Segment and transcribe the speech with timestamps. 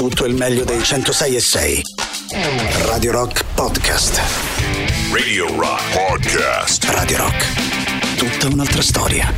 [0.00, 1.82] tutto il meglio dei 106 e 6.
[2.86, 4.18] Radio Rock Podcast.
[5.12, 6.84] Radio Rock Podcast.
[6.84, 8.16] Radio Rock.
[8.16, 9.30] Tutta un'altra storia.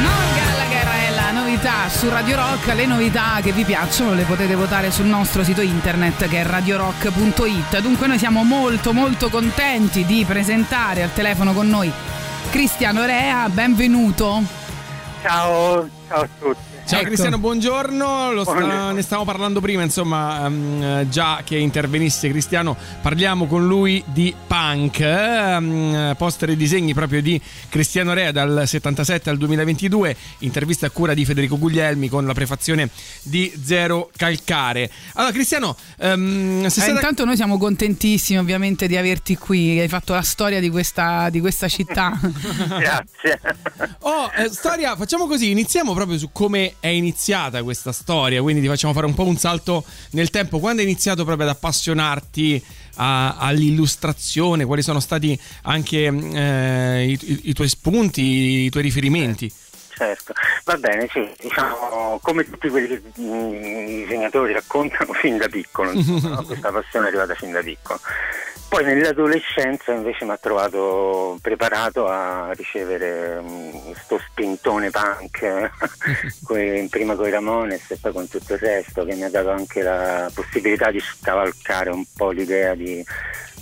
[0.00, 2.72] Noel Gallagher è la novità su Radio Rock.
[2.72, 7.80] Le novità che vi piacciono le potete votare sul nostro sito internet che è radiorock.it.
[7.80, 11.92] Dunque noi siamo molto molto contenti di presentare al telefono con noi
[12.48, 13.46] Cristiano Rea.
[13.50, 14.42] Benvenuto.
[15.20, 16.73] Ciao, ciao a tutti.
[16.86, 17.08] Ciao Ecco.
[17.08, 18.32] Cristiano, buongiorno.
[18.32, 18.92] Lo sta- Buongiorno.
[18.92, 25.00] ne stavamo parlando prima, insomma, ehm, già che intervenisse Cristiano, parliamo con lui di punk,
[25.00, 31.14] ehm, poster e disegni proprio di Cristiano Rea dal 77 al 2022, intervista a cura
[31.14, 32.90] di Federico Guglielmi con la prefazione
[33.22, 34.90] di Zero Calcare.
[35.14, 39.80] Allora Cristiano, se Eh, stata- intanto noi siamo contentissimi ovviamente di averti qui.
[39.80, 42.12] Hai fatto la storia di questa, di questa città.
[42.68, 43.40] Grazie.
[44.00, 48.68] Oh, eh, storia, facciamo così, iniziamo proprio su come è iniziata questa storia, quindi ti
[48.68, 50.58] facciamo fare un po' un salto nel tempo.
[50.58, 52.62] Quando hai iniziato proprio ad appassionarti
[52.96, 54.64] a- all'illustrazione?
[54.64, 59.50] Quali sono stati anche eh, i, i- i tuoi spunti, i tuoi riferimenti?
[59.96, 60.32] Certo,
[60.64, 65.92] va bene, sì, diciamo, come tutti quelli che mm, i disegnatori raccontano fin da piccolo,
[65.92, 68.00] insomma, questa passione è arrivata fin da piccolo.
[68.68, 73.40] Poi nell'adolescenza invece mi ha trovato preparato a ricevere
[73.84, 75.70] questo spintone punk,
[76.42, 79.50] coi- prima con i Ramones e poi con tutto il resto, che mi ha dato
[79.50, 83.04] anche la possibilità di scavalcare un po' l'idea di,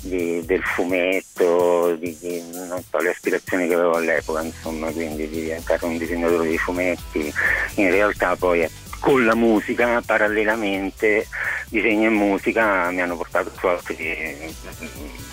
[0.03, 5.43] di- del fumetto, di, di- non so, le aspirazioni che avevo all'epoca, insomma, quindi di
[5.43, 7.33] diventare un disegnatore di fumetti.
[7.77, 8.69] In realtà poi
[9.01, 11.27] con la musica, parallelamente,
[11.73, 14.55] disegno e musica mi hanno portato su altri,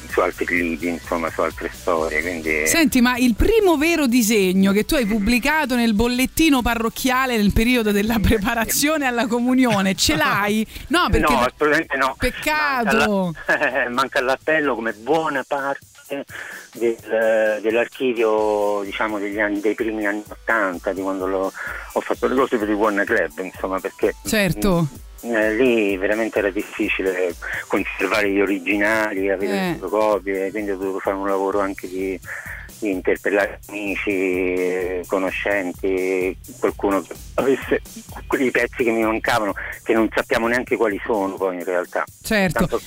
[0.09, 2.21] su altri lidi, insomma, su altre storie.
[2.21, 7.51] Quindi Senti, ma il primo vero disegno che tu hai pubblicato nel bollettino parrocchiale nel
[7.51, 10.65] periodo della preparazione alla comunione, ce l'hai?
[10.87, 12.15] No, perché no, assolutamente no.
[12.17, 13.33] Peccato.
[13.91, 16.25] Manca, l'appello come buona parte
[16.73, 21.51] del- dell'archivio diciamo degli anni, dei primi anni 80 di quando l'ho-
[21.93, 24.87] ho fatto le cose per il Warner Club insomma perché Certo.
[24.91, 27.33] mm, eh, lì veramente era difficile
[27.67, 29.71] conservare gli originali avere Eh.
[29.71, 32.19] le fotocopie quindi ho dovuto fare un lavoro anche di,
[32.79, 37.81] di interpellare amici conoscenti qualcuno che avesse
[38.27, 39.53] quei pezzi che mi mancavano
[39.83, 42.59] che non sappiamo neanche quali sono poi in realtà Certo.
[42.59, 42.81] Tanto-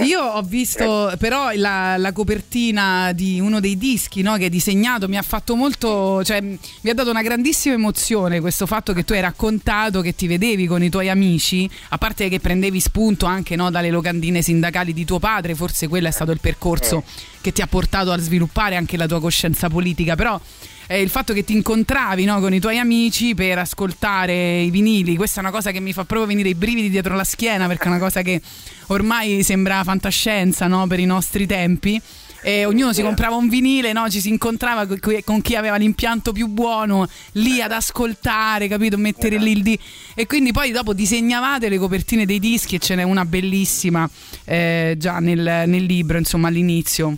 [0.00, 5.08] Io ho visto però la, la copertina di uno dei dischi no, che hai disegnato,
[5.08, 9.12] mi ha fatto molto, cioè mi ha dato una grandissima emozione questo fatto che tu
[9.12, 13.56] hai raccontato che ti vedevi con i tuoi amici, a parte che prendevi spunto anche
[13.56, 17.02] no, dalle locandine sindacali di tuo padre, forse quello è stato il percorso
[17.40, 20.40] che ti ha portato a sviluppare anche la tua coscienza politica, però
[20.88, 25.16] eh, il fatto che ti incontravi no, con i tuoi amici per ascoltare i vinili,
[25.16, 27.84] questa è una cosa che mi fa proprio venire i brividi dietro la schiena perché
[27.84, 28.40] è una cosa che
[28.88, 32.00] ormai sembra fantascienza no, per i nostri tempi.
[32.40, 34.08] E ognuno si comprava un vinile, no?
[34.08, 38.96] ci si incontrava co- co- con chi aveva l'impianto più buono lì ad ascoltare, capito?
[38.96, 39.78] Mettere lì il di-
[40.14, 44.08] E quindi poi dopo disegnavate le copertine dei dischi e ce n'è una bellissima
[44.44, 47.16] eh, già nel, nel libro, insomma, all'inizio.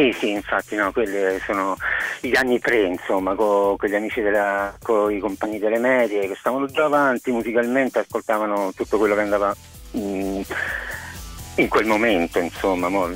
[0.00, 1.76] Sì, sì, infatti no, quelli sono
[2.20, 6.64] gli anni tre, insomma, con, gli amici della, con i compagni delle medie che stavano
[6.64, 9.54] già avanti musicalmente, ascoltavano tutto quello che andava
[9.98, 10.40] mm,
[11.56, 13.10] in quel momento, insomma, mo-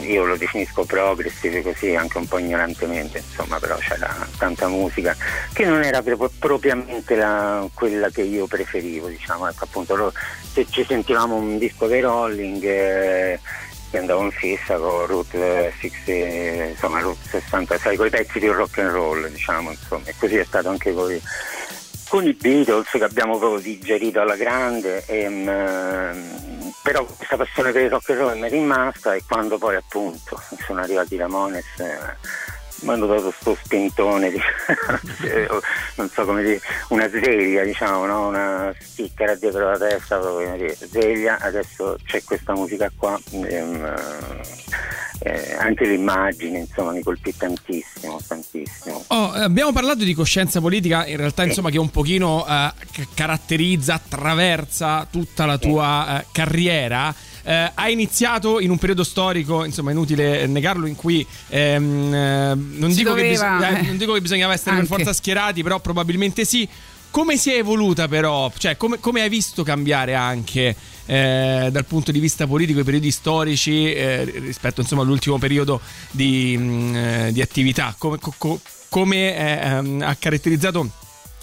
[0.00, 5.14] io lo definisco progressive così, anche un po' ignorantemente, insomma, però c'era tanta musica
[5.52, 10.12] che non era proprio- propriamente la- quella che io preferivo, diciamo, ecco, appunto, lo-
[10.50, 13.40] se ci sentivamo un disco dei Rolling eh,
[13.90, 18.78] che andavo in fissa con Route 60, insomma Route 66, con i pezzi di rock
[18.78, 21.20] and roll, diciamo, insomma, e così è stato anche con i,
[22.08, 27.82] con i Beatles che abbiamo proprio digerito alla grande, e, mm, però questa passione per
[27.82, 31.78] il rock and roll mi è rimasta e quando poi appunto sono arrivati i Ramones
[31.78, 34.40] eh, mi hanno dato sto spintone di,
[35.96, 38.28] non so come dire, una sveglia diciamo, no?
[38.28, 43.94] una stickera dietro la testa, proprio dire, sveglia, adesso c'è questa musica qua, ehm,
[45.20, 49.04] eh, anche l'immagine insomma mi colpì tantissimo, tantissimo.
[49.08, 52.72] Oh, eh, abbiamo parlato di coscienza politica, in realtà insomma che un pochino eh, ca-
[53.14, 57.14] caratterizza, attraversa tutta la tua eh, carriera.
[57.48, 62.92] Eh, hai iniziato in un periodo storico, insomma, inutile negarlo, in cui ehm, eh, non,
[62.92, 64.88] dico che doveva, bisogna- eh, non dico che bisognava essere Anche.
[64.88, 66.68] per forza schierati, però probabilmente sì.
[67.08, 68.50] Come si è evoluta però?
[68.58, 70.74] Cioè, come, come hai visto cambiare anche
[71.06, 76.58] eh, dal punto di vista politico i periodi storici eh, rispetto insomma, all'ultimo periodo di,
[76.58, 77.94] mh, eh, di attività?
[77.96, 80.90] Come, co- co- come eh, ehm, ha caratterizzato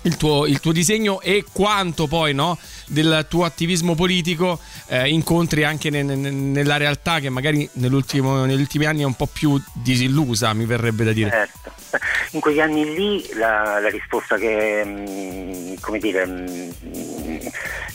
[0.03, 2.57] il tuo, il tuo, disegno e quanto poi no,
[2.88, 8.85] del tuo attivismo politico eh, incontri anche ne, ne, nella realtà che magari negli ultimi
[8.85, 11.29] anni è un po' più disillusa, mi verrebbe da dire.
[11.29, 11.71] Certo.
[12.31, 16.69] In quegli anni lì la, la risposta che, mm, come dire, mm,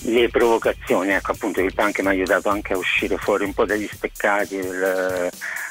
[0.02, 3.64] le provocazioni, ecco appunto il punk mi ha aiutato anche a uscire fuori un po'
[3.64, 5.30] dagli speccati del,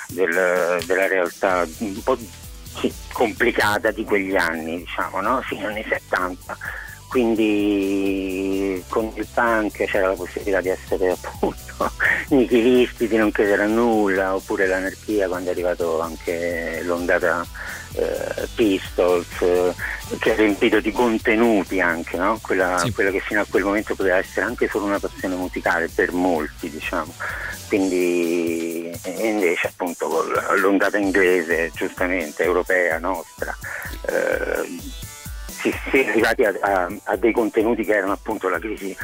[0.09, 2.17] del, della realtà un po'
[3.12, 5.41] complicata di quegli anni, diciamo, no?
[5.41, 6.57] fino agli anni 70.
[7.07, 11.92] Quindi con il punk c'era la possibilità di essere appunto
[12.30, 17.45] nichilisti, di non credere a nulla, oppure l'anarchia quando è arrivato anche l'ondata
[17.94, 19.74] eh, Pistols, eh,
[20.19, 22.39] che ha riempito di contenuti anche, no?
[22.42, 22.92] quella, sì.
[22.92, 26.69] quella, che fino a quel momento poteva essere anche solo una passione musicale per molti,
[26.69, 27.13] diciamo.
[27.68, 28.89] Quindi
[29.19, 30.25] invece appunto con
[30.59, 33.56] l'ondata inglese, giustamente, europea, nostra,
[34.07, 34.65] eh,
[35.89, 38.95] si, è arrivati a, a, a dei contenuti che erano appunto la crisi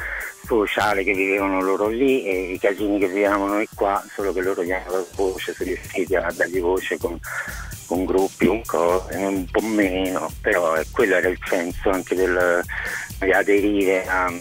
[0.45, 4.63] sociale che vivevano loro lì e i casini che vivevamo noi qua, solo che loro
[4.63, 7.19] gli hanno voce, sono riusciti a dargli voce con
[7.85, 12.63] con gruppi un po', un po' meno, però quello era il senso anche del,
[13.19, 14.31] di aderire a...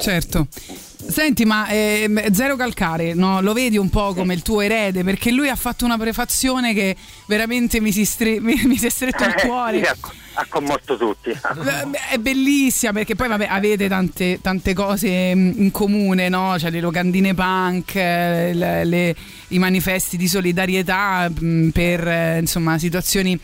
[0.00, 0.48] Certo.
[1.08, 3.40] Senti, ma eh, Zero Calcare, no?
[3.40, 5.04] lo vedi un po' come il tuo erede?
[5.04, 6.96] Perché lui ha fatto una prefazione che
[7.26, 9.86] veramente mi si, stre- mi, mi si è stretto al cuore.
[10.34, 11.30] ha commosso tutti.
[12.10, 16.58] È bellissima perché poi vabbè, avete tante, tante, cose mm, in comune, no?
[16.58, 19.14] Cioè le locandine punk, eh, le, le,
[19.48, 23.38] i manifesti di solidarietà mm, per eh, insomma situazioni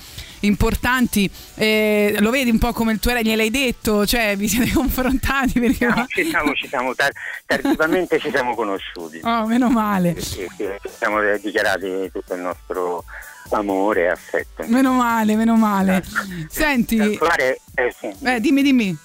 [0.47, 1.31] importanti.
[1.55, 5.61] Eh, lo vedi un po' come il tuo erede, gliel'hai detto, cioè vi siete confrontati?
[5.61, 5.87] Perché...
[5.87, 7.13] No, ci siamo, ci siamo tar-
[7.47, 9.21] tardivamente ci siamo conosciuti.
[9.33, 10.21] Oh, meno male.
[10.21, 10.47] Ci
[10.99, 13.05] siamo dichiarati tutto il nostro
[13.51, 14.65] amore e affetto.
[14.67, 15.97] Meno male, meno male.
[15.97, 16.23] Ecco.
[16.49, 18.15] Senti, eh, sì.
[18.25, 18.97] eh, dimmi, dimmi.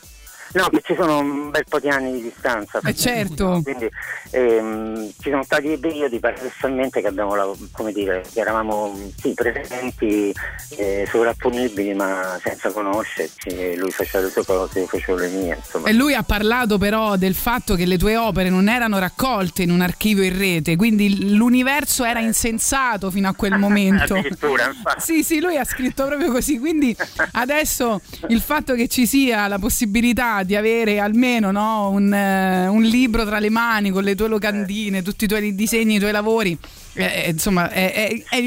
[0.54, 2.80] No, che ci sono un bel po' di anni di distanza.
[2.84, 3.62] Eh certo.
[3.64, 3.90] Quindi
[4.32, 7.36] ehm, ci sono stati dei periodi paradossalmente che abbiamo,
[7.72, 10.34] come dire, che eravamo sì, presenti,
[10.78, 13.76] eh, sovrapponibili ma senza conoscerci.
[13.76, 15.56] Lui faceva le sue cose, io facevo le mie.
[15.56, 15.88] Insomma.
[15.90, 19.72] E lui ha parlato però del fatto che le tue opere non erano raccolte in
[19.72, 24.14] un archivio in rete, quindi l'universo era insensato fino a quel momento.
[24.14, 25.02] Addirittura, infatti.
[25.02, 26.60] Sì, sì, lui ha scritto proprio così.
[26.60, 26.96] Quindi
[27.34, 32.84] adesso il fatto che ci sia la possibilità di avere almeno no, un, uh, un,
[32.84, 36.58] libro tra le mani con le tue locandine, tutti i tuoi disegni, i tuoi lavori.
[36.94, 38.38] Eh, eh insomma, è, è,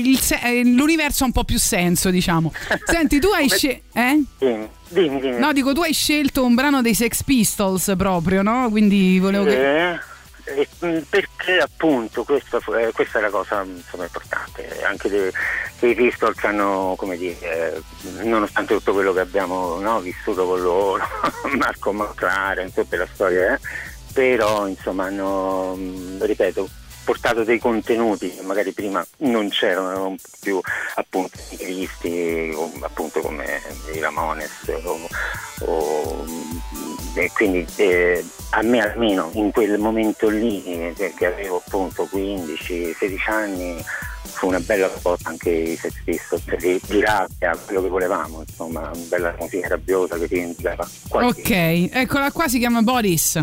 [0.40, 2.52] è l'universo ha un po' più senso, diciamo.
[2.84, 3.82] Senti, tu hai scelto.
[3.92, 4.22] Eh?
[4.88, 5.38] Dimmi, dimmi.
[5.38, 8.68] No, dico, tu hai scelto un brano dei Sex Pistols proprio, no?
[8.70, 9.44] Quindi volevo.
[10.54, 11.04] Eh.
[11.08, 15.30] Perché appunto questa, eh, questa, è la cosa insomma, importante, anche dei,
[15.78, 17.82] dei Pistols hanno, come dire,
[18.22, 21.04] nonostante tutto quello che abbiamo no, vissuto con loro,
[21.56, 23.60] Marco McLaren, tutta la storia, eh,
[24.12, 26.68] però insomma hanno, mm, ripeto,
[27.04, 30.60] portato dei contenuti che magari prima non c'erano, erano più
[30.94, 33.60] appunto visti appunto come
[33.92, 35.08] i Ramones o,
[35.64, 36.24] o,
[37.14, 43.30] e quindi eh, a me almeno in quel momento lì eh, che avevo appunto 15-16
[43.30, 43.84] anni
[44.40, 48.80] fu una bella cosa anche i Sex Pistols di, di rabbia, quello che volevamo, insomma,
[48.80, 50.88] una bella musica rabbiosa che ti indicava.
[51.10, 53.38] Ok, eccola qua, si chiama Boris.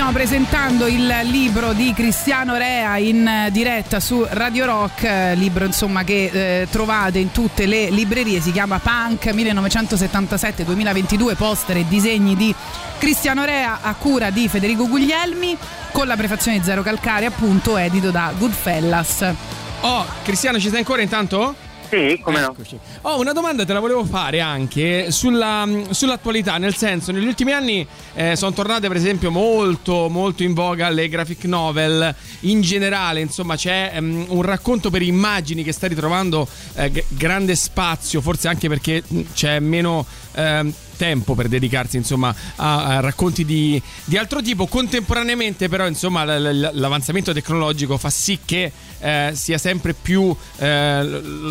[0.00, 6.30] Stiamo presentando il libro di Cristiano Rea in diretta su Radio Rock, libro insomma che
[6.32, 12.54] eh, trovate in tutte le librerie, si chiama Punk 1977-2022, poster e disegni di
[12.96, 15.54] Cristiano Rea a cura di Federico Guglielmi
[15.92, 19.34] con la prefazione Zero Calcare appunto edito da Goodfellas.
[19.80, 21.68] Oh, Cristiano ci sei ancora intanto?
[21.90, 22.52] Sì, come no?
[22.52, 22.78] Eccoci.
[23.02, 27.84] Oh, una domanda te la volevo fare anche sulla, sull'attualità, nel senso, negli ultimi anni
[28.14, 33.56] eh, sono tornate per esempio molto, molto in voga le graphic novel, in generale, insomma,
[33.56, 38.68] c'è um, un racconto per immagini che sta ritrovando eh, g- grande spazio, forse anche
[38.68, 39.02] perché
[39.34, 40.06] c'è meno...
[40.34, 44.66] Eh, tempo per dedicarsi insomma a, a racconti di, di, altro tipo.
[44.66, 51.02] Contemporaneamente però insomma l'avanzamento tecnologico fa sì che eh, sia sempre più eh,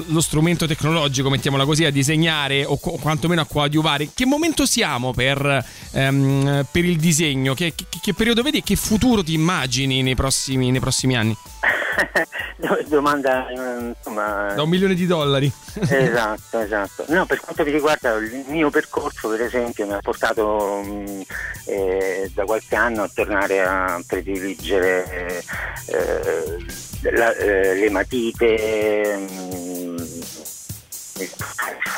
[0.07, 4.09] lo strumento tecnologico mettiamola così a disegnare o co- quantomeno a coadiuvare.
[4.13, 7.55] Che momento siamo per, ehm, per il disegno?
[7.55, 11.35] Che, che, che, periodo vedi e che futuro ti immagini nei prossimi, nei prossimi anni
[12.87, 15.51] domanda insomma da un milione di dollari.
[15.89, 17.05] Esatto esatto.
[17.07, 21.21] No per quanto mi riguarda il mio percorso per esempio mi ha portato mh,
[21.65, 25.43] eh, da qualche anno a tornare a prediligere
[25.87, 26.65] eh,
[27.11, 29.27] la, eh, le matite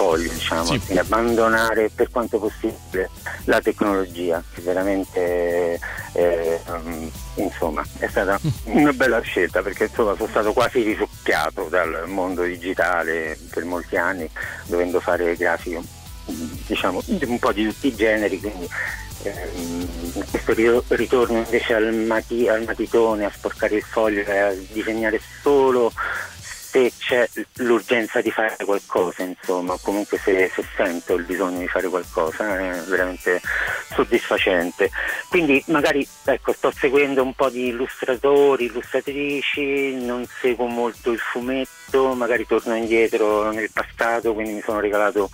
[0.02, 0.80] mh, il foglio, diciamo, sì.
[0.80, 3.10] quindi abbandonare per quanto possibile
[3.46, 5.80] la tecnologia, che veramente
[6.14, 6.60] eh,
[7.36, 13.38] insomma, è stata una bella scelta perché insomma, sono stato quasi risucchiato dal mondo digitale
[13.50, 14.30] per molti anni,
[14.66, 16.00] dovendo fare grafiche
[16.68, 18.68] diciamo, un po' di tutti i generi, quindi
[19.24, 19.88] ehm,
[20.30, 25.92] questo ritorno invece al, mati, al matitone, a sporcare il foglio e a disegnare solo
[26.72, 31.90] se c'è l'urgenza di fare qualcosa, insomma, comunque se, se, sento il bisogno di fare
[31.90, 33.42] qualcosa, è veramente
[33.94, 34.90] soddisfacente.
[35.28, 41.70] Quindi magari ecco, sto seguendo un po' di illustratori, illustratrici, non seguo molto il fumetto,
[42.16, 45.30] magari torno indietro nel passato, quindi mi sono regalato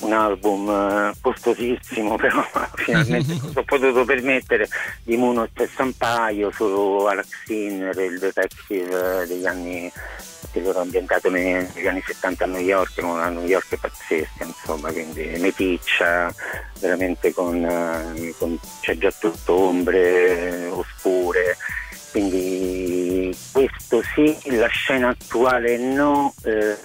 [0.00, 4.68] un album eh, costosissimo, però finalmente ho potuto permettere.
[5.02, 9.92] Di Muno e Sampaio su Alex Sinner, il detective degli anni
[10.52, 15.36] che loro ambientato negli anni 70 a New York, una New York pazzesca, insomma, quindi
[15.38, 16.32] meticcia,
[16.80, 21.56] veramente con, eh, con c'è già tutto ombre oscure,
[22.10, 22.79] quindi
[23.90, 26.76] questo sì, la scena attuale no, eh,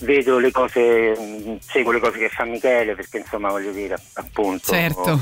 [0.00, 5.20] vedo le cose, seguo le cose che fa Michele perché insomma voglio dire appunto certo.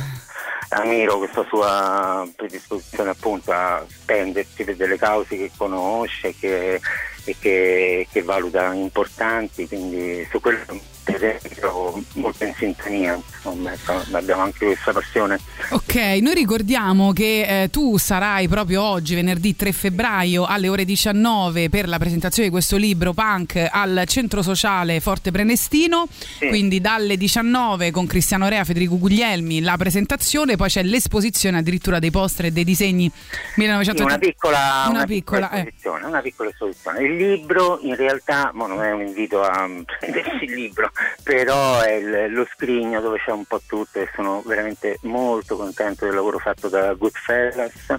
[0.69, 6.81] ammiro questa sua predisposizione appunto a spendersi per delle cause che conosce, che
[7.25, 10.81] e che, che valuta importanti, quindi su quello
[11.13, 13.73] esempio molto in sintonia, insomma,
[14.13, 15.39] abbiamo anche questa passione.
[15.71, 21.69] Ok, noi ricordiamo che eh, tu sarai proprio oggi, venerdì 3 febbraio alle ore 19
[21.69, 26.49] per la presentazione di questo libro Punk al centro sociale Forte Prenestino, sì.
[26.49, 32.11] quindi dalle 19 con Cristiano Rea, Federico Guglielmi la presentazione, poi c'è l'esposizione addirittura dei
[32.11, 33.11] poster e dei disegni
[33.57, 33.95] 1980.
[33.95, 36.07] Sì, una piccola, una, una piccola, piccola esposizione, eh.
[36.07, 37.03] una piccola esposizione.
[37.03, 39.69] Il libro in realtà, non è un invito a
[39.99, 40.91] prendersi il libro,
[41.23, 46.05] però è il, lo scrigno dove c'è un po' tutto e sono veramente molto contento
[46.05, 47.95] del lavoro fatto da Goodfellas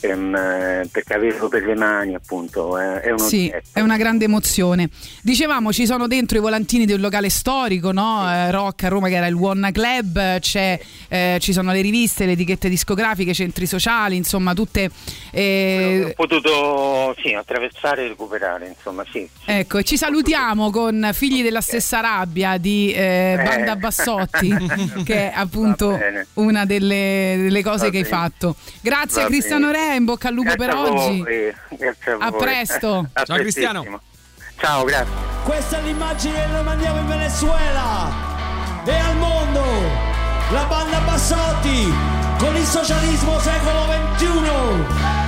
[0.00, 4.88] ehm, perché averlo per le mani appunto è, è, sì, è una grande emozione
[5.22, 8.24] dicevamo ci sono dentro i volantini del locale storico no?
[8.26, 8.32] Sì.
[8.34, 10.38] Eh, Rock a Roma che era il One Club
[11.08, 14.90] eh, ci sono le riviste le etichette discografiche centri sociali insomma tutte
[15.32, 16.06] eh...
[16.08, 19.50] ho potuto sì, attraversare e recuperare insomma sì, sì.
[19.50, 23.42] ecco e ci salutiamo con Figli della stessa rabbia di eh, eh.
[23.42, 24.54] Banda Bassotti
[25.04, 25.98] che è appunto
[26.34, 28.14] una delle, delle cose Va che bene.
[28.14, 31.22] hai fatto grazie Va Cristiano Re in bocca al lupo grazie per oggi.
[31.68, 33.08] Grazie a, a presto.
[33.24, 34.00] Ciao Cristiano.
[34.58, 35.14] Ciao, grazie.
[35.44, 38.10] Questa è l'immagine che noi mandiamo in Venezuela
[38.84, 39.62] e al mondo.
[40.50, 41.92] La banda Bassotti
[42.38, 43.84] con il socialismo secolo
[44.16, 45.27] XXI.